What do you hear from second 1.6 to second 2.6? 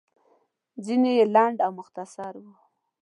او مختصر وو.